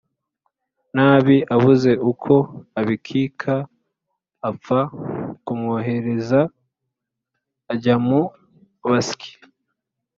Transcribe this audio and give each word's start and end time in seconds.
nabi!”abuze 0.95 1.91
uko 2.11 2.33
abikika 2.79 3.55
apfa 4.49 4.79
kumwoheraza 5.45 6.41
ajya 7.71 7.95
mu 8.05 8.21
basyi 8.89 9.31